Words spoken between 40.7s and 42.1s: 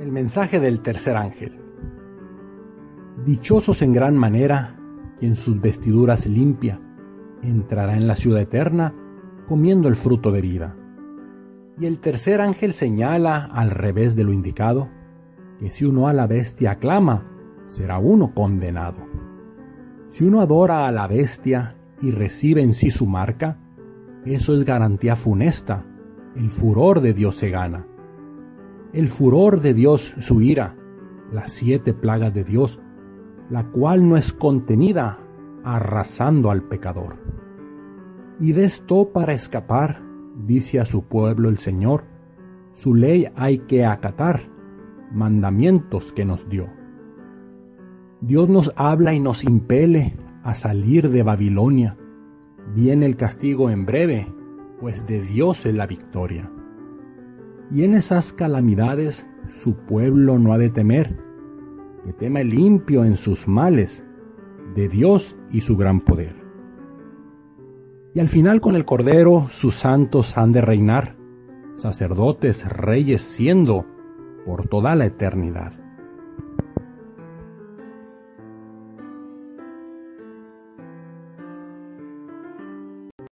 a su pueblo el Señor,